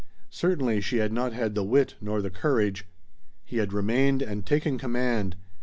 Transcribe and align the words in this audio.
Certainly 0.31 0.81
she 0.81 0.97
had 0.97 1.13
not 1.13 1.31
had 1.33 1.53
the 1.53 1.61
wit 1.63 1.93
nor 2.01 2.23
the 2.23 2.31
courage. 2.31 2.85
He 3.45 3.57
had 3.57 3.71
remained 3.71 4.23
and 4.23 4.43
taken 4.47 4.79
command. 4.79 5.35